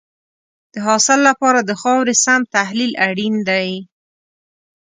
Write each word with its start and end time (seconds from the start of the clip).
د 0.73 0.75
حاصل 0.87 1.19
لپاره 1.29 1.59
د 1.63 1.71
خاورې 1.81 2.13
سم 2.23 2.41
تحلیل 2.55 2.91
اړین 3.07 3.35
دی. 3.49 3.69